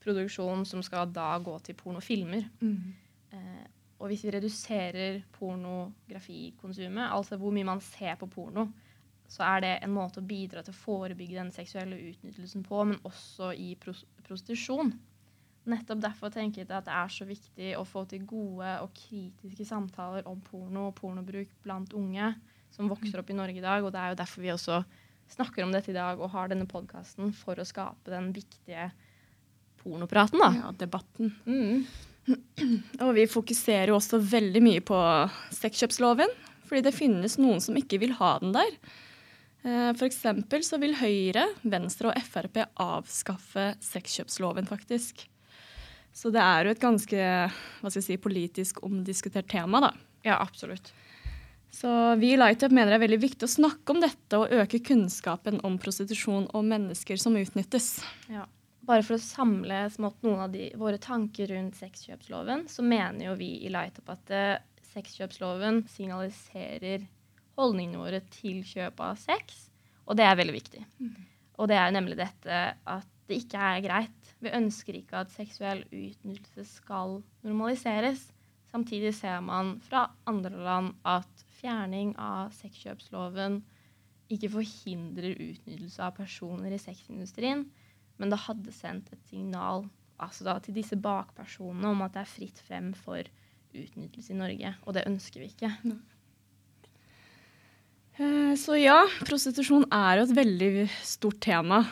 produksjon 0.04 0.66
som 0.68 0.84
skal 0.86 1.10
da 1.12 1.34
gå 1.44 1.58
til 1.66 1.78
pornofilmer. 1.80 2.48
Mm. 2.62 2.94
Eh, 3.36 3.66
og 3.98 4.12
hvis 4.12 4.24
vi 4.28 4.34
reduserer 4.36 5.22
pornografikonsumet, 5.36 7.10
altså 7.10 7.40
hvor 7.42 7.54
mye 7.56 7.68
man 7.68 7.82
ser 7.82 8.16
på 8.20 8.30
porno, 8.30 8.68
så 9.28 9.44
er 9.44 9.64
det 9.64 9.74
en 9.84 9.92
måte 9.92 10.22
å 10.22 10.28
bidra 10.28 10.62
til 10.64 10.72
å 10.72 10.80
forebygge 10.80 11.36
den 11.36 11.52
seksuelle 11.52 11.98
utnyttelsen 12.12 12.64
på, 12.64 12.84
men 12.88 13.02
også 13.08 13.52
i 13.58 13.74
pros 13.82 14.06
prostitusjon. 14.28 14.94
Nettopp 15.68 16.00
derfor 16.04 16.32
tenker 16.32 16.62
jeg 16.62 16.70
at 16.72 16.86
det 16.88 16.94
er 16.96 17.12
så 17.12 17.26
viktig 17.28 17.74
å 17.76 17.84
få 17.88 18.06
til 18.08 18.24
gode 18.28 18.70
og 18.84 18.94
kritiske 18.96 19.66
samtaler 19.68 20.28
om 20.30 20.40
porno 20.44 20.86
og 20.88 20.96
pornobruk 20.96 21.52
blant 21.64 21.92
unge 21.96 22.30
som 22.72 22.88
vokser 22.92 23.20
opp 23.20 23.32
i 23.32 23.36
Norge 23.36 23.60
i 23.60 23.66
dag. 23.66 23.84
Og 23.84 23.92
det 23.92 24.00
er 24.00 24.14
jo 24.14 24.20
derfor 24.22 24.46
vi 24.46 24.54
også 24.54 24.80
snakker 25.32 25.66
om 25.66 25.74
dette 25.76 25.92
i 25.92 25.98
dag 25.98 26.20
og 26.22 26.32
har 26.34 26.52
denne 26.52 26.68
podkasten 26.70 27.34
for 27.36 27.60
å 27.60 27.68
skape 27.68 28.12
den 28.14 28.32
viktige 28.36 28.90
pornopraten, 29.82 30.42
da. 30.42 30.52
Ja, 30.58 30.74
debatten. 30.78 31.34
Mm. 31.46 31.88
Og 33.06 33.14
vi 33.16 33.28
fokuserer 33.32 33.92
jo 33.92 34.00
også 34.00 34.20
veldig 34.20 34.62
mye 34.64 34.84
på 34.84 34.98
sexkjøpsloven, 35.56 36.32
fordi 36.68 36.84
det 36.90 36.96
finnes 36.96 37.38
noen 37.40 37.62
som 37.64 37.78
ikke 37.80 38.02
vil 38.04 38.16
ha 38.20 38.34
den 38.44 38.56
der. 38.58 38.74
F.eks. 39.68 40.00
for 40.00 40.08
eksempel 40.08 40.64
så 40.64 40.80
vil 40.80 40.96
Høyre, 41.00 41.48
Venstre 41.68 42.12
og 42.12 42.28
Frp 42.28 42.62
avskaffe 42.84 43.72
sexkjøpsloven, 43.84 44.68
faktisk. 44.70 45.26
Så 46.16 46.32
det 46.34 46.42
er 46.42 46.66
jo 46.66 46.74
et 46.74 46.82
ganske 46.82 47.18
hva 47.22 47.90
skal 47.90 48.00
jeg 48.00 48.08
si, 48.08 48.20
politisk 48.22 48.80
omdiskutert 48.88 49.50
tema, 49.52 49.82
da. 49.84 49.92
Ja, 50.26 50.40
absolutt. 50.40 50.92
Så 51.78 52.16
vi 52.16 52.32
i 52.34 52.38
Lightup 52.40 52.74
mener 52.74 52.90
det 52.90 52.98
er 52.98 53.04
veldig 53.04 53.20
viktig 53.22 53.46
å 53.46 53.52
snakke 53.52 53.94
om 53.94 54.00
dette 54.02 54.38
og 54.40 54.54
øke 54.64 54.80
kunnskapen 54.82 55.60
om 55.68 55.76
prostitusjon 55.78 56.48
og 56.58 56.64
mennesker 56.66 57.20
som 57.22 57.38
utnyttes. 57.38 58.00
Ja. 58.34 58.48
Bare 58.88 59.04
for 59.06 59.18
å 59.18 59.22
samle 59.22 59.84
smått 59.94 60.24
noen 60.26 60.42
av 60.46 60.54
de, 60.56 60.72
våre 60.80 60.98
tanker 61.04 61.52
rundt 61.52 61.78
sexkjøpsloven, 61.78 62.66
så 62.72 62.86
mener 62.88 63.28
jo 63.28 63.36
vi 63.38 63.52
i 63.68 63.70
Lightup 63.74 64.10
at 64.10 64.34
uh, 64.34 64.80
sexkjøpsloven 64.94 65.84
signaliserer 65.92 67.06
holdningene 67.60 68.02
våre 68.02 68.22
til 68.32 68.64
kjøp 68.66 69.04
av 69.04 69.20
sex, 69.22 69.68
og 70.08 70.18
det 70.18 70.26
er 70.26 70.40
veldig 70.40 70.56
viktig. 70.56 70.82
Mm. 71.04 71.18
Og 71.60 71.70
det 71.70 71.78
er 71.78 71.94
nemlig 71.94 72.18
dette 72.18 72.62
at 72.74 73.12
det 73.28 73.42
ikke 73.44 73.70
er 73.70 73.84
greit. 73.84 74.32
Vi 74.42 74.54
ønsker 74.56 74.98
ikke 74.98 75.26
at 75.26 75.36
seksuell 75.36 75.84
utnyttelse 75.92 76.80
skal 76.80 77.20
normaliseres. 77.46 78.32
Samtidig 78.72 79.14
ser 79.20 79.44
man 79.46 79.76
fra 79.84 80.08
andre 80.30 80.64
land 80.64 80.96
at 81.06 81.44
fjerning 81.58 82.14
av 82.22 82.54
sexkjøpsloven 82.58 83.62
ikke 84.34 84.52
forhindrer 84.58 85.38
utnyttelse 85.38 86.04
av 86.04 86.16
personer 86.18 86.74
i 86.76 86.82
sexindustrien, 86.82 87.66
men 88.18 88.34
det 88.34 88.44
hadde 88.48 88.74
sendt 88.76 89.12
et 89.14 89.24
signal 89.30 89.86
altså 90.22 90.48
da, 90.48 90.58
til 90.64 90.76
disse 90.78 90.98
bakpersonene 91.00 91.92
om 91.94 92.04
at 92.06 92.16
det 92.16 92.24
er 92.24 92.32
fritt 92.32 92.62
frem 92.66 92.92
for 92.98 93.22
utnyttelse 93.78 94.34
i 94.34 94.40
Norge. 94.40 94.74
Og 94.86 94.96
det 94.98 95.06
ønsker 95.10 95.44
vi 95.44 95.52
ikke. 95.52 95.70
Eh, 98.18 98.54
så 98.58 98.80
ja, 98.80 99.04
prostitusjon 99.28 99.86
er 99.94 100.18
jo 100.18 100.28
et 100.28 100.36
veldig 100.40 100.88
stort 101.06 101.40
tema. 101.46 101.84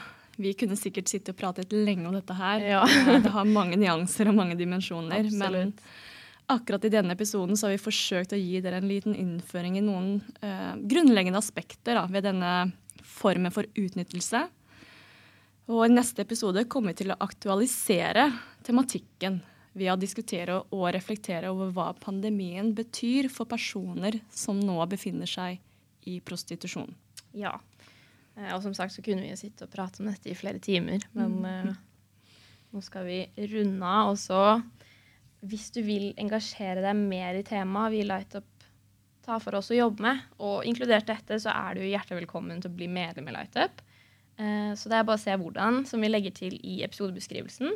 Vi 0.42 0.56
kunne 0.58 0.76
sikkert 0.80 1.12
sitte 1.12 1.32
og 1.32 1.40
pratet 1.40 1.72
lenge 1.76 2.10
om 2.10 2.18
dette 2.18 2.36
her. 2.36 2.66
Ja. 2.66 2.82
det 3.24 3.32
har 3.32 3.48
mange 3.48 3.78
nyanser 3.80 4.32
og 4.32 4.40
mange 4.42 4.58
dimensjoner. 4.60 5.22
Absolutt. 5.22 5.80
Men 5.86 6.15
akkurat 6.52 6.86
i 6.86 6.92
denne 6.94 7.16
episoden 7.16 7.58
så 7.58 7.68
har 7.68 7.76
vi 7.76 7.82
forsøkt 7.86 8.36
å 8.36 8.40
gi 8.40 8.60
dere 8.64 8.82
en 8.82 8.90
liten 8.90 9.16
innføring 9.18 9.80
i 9.80 9.84
noen 9.86 10.20
eh, 10.46 10.76
grunnleggende 10.82 11.42
aspekter 11.42 11.98
da, 11.98 12.06
ved 12.12 12.28
denne 12.28 12.52
formen 13.06 13.54
for 13.54 13.68
utnyttelse. 13.78 14.46
Og 15.72 15.82
i 15.88 15.94
neste 15.94 16.22
episode 16.22 16.68
kommer 16.70 16.94
vi 16.94 17.02
til 17.02 17.14
å 17.14 17.20
aktualisere 17.26 18.28
tematikken 18.66 19.40
ved 19.76 19.92
å 19.92 20.00
diskutere 20.00 20.60
og 20.72 20.86
reflektere 20.96 21.50
over 21.52 21.72
hva 21.76 21.88
pandemien 22.00 22.70
betyr 22.78 23.28
for 23.34 23.50
personer 23.50 24.22
som 24.32 24.60
nå 24.62 24.78
befinner 24.92 25.30
seg 25.30 25.60
i 26.08 26.20
prostitusjon. 26.24 26.94
Ja. 27.36 27.58
Eh, 28.38 28.54
og 28.56 28.62
som 28.64 28.76
sagt 28.78 28.96
så 28.96 29.04
kunne 29.04 29.26
vi 29.26 29.34
jo 29.34 29.40
sitte 29.40 29.66
og 29.66 29.74
prate 29.74 30.04
om 30.04 30.12
dette 30.12 30.32
i 30.32 30.38
flere 30.38 30.62
timer, 30.64 31.04
men 31.18 31.36
mm. 31.42 31.74
uh, 31.74 32.32
nå 32.76 32.84
skal 32.86 33.08
vi 33.08 33.20
runde 33.52 33.90
av. 33.90 34.14
Og 34.14 34.20
så, 34.22 34.42
hvis 35.50 35.70
du 35.76 35.82
vil 35.86 36.12
engasjere 36.22 36.84
deg 36.84 36.96
mer 36.98 37.38
i 37.38 37.46
temaet 37.46 37.94
vi 37.94 38.04
Lightup 38.08 38.48
tar 39.26 39.42
for 39.42 39.58
oss 39.58 39.72
å 39.74 39.78
jobbe 39.80 40.06
med, 40.06 40.22
og 40.44 40.66
inkludert 40.70 41.08
dette, 41.10 41.40
så 41.42 41.50
er 41.54 41.76
du 41.76 41.82
hjertelig 41.86 42.22
velkommen 42.24 42.62
til 42.62 42.72
å 42.72 42.78
bli 42.78 42.88
medlem 42.92 43.30
i 43.32 43.36
Lightup. 43.36 43.76
Uh, 44.38 44.72
så 44.78 44.92
det 44.92 44.98
er 45.00 45.08
bare 45.08 45.20
å 45.20 45.26
se 45.26 45.36
hvordan, 45.40 45.86
som 45.90 46.04
vi 46.04 46.12
legger 46.12 46.34
til 46.36 46.54
i 46.62 46.84
episodebeskrivelsen. 46.86 47.70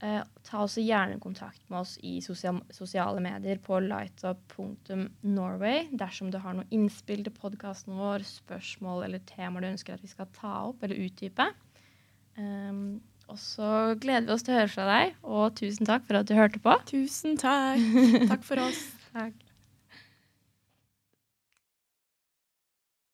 Uh, 0.00 0.22
ta 0.46 0.62
også 0.64 0.80
gjerne 0.80 1.20
kontakt 1.20 1.60
med 1.68 1.82
oss 1.82 1.98
i 2.06 2.22
sosiale 2.24 3.20
medier 3.22 3.60
på 3.62 3.82
lightup.norway 3.84 5.78
dersom 6.00 6.30
du 6.32 6.38
har 6.40 6.56
noe 6.56 6.70
innspill 6.72 7.22
til 7.26 7.34
podkasten 7.36 7.92
vår, 8.00 8.24
spørsmål 8.26 9.04
eller 9.06 9.20
temaer 9.28 9.62
du 9.66 9.72
ønsker 9.74 9.94
at 9.94 10.04
vi 10.04 10.10
skal 10.10 10.28
ta 10.38 10.54
opp 10.70 10.80
eller 10.86 11.02
utdype. 11.04 11.46
Og 13.30 13.38
så 13.38 13.94
gleder 14.02 14.26
vi 14.26 14.34
oss 14.34 14.42
til 14.46 14.56
å 14.56 14.58
høre 14.58 14.72
fra 14.72 14.86
deg, 14.88 15.12
og 15.22 15.54
tusen 15.60 15.86
takk 15.86 16.08
for 16.08 16.18
at 16.18 16.26
du 16.26 16.34
hørte 16.34 16.58
på. 16.62 16.74
Tusen 16.90 17.38
takk. 17.38 17.78
Takk 18.32 18.42
for 18.46 18.62
oss. 18.64 18.80
takk. 19.14 19.36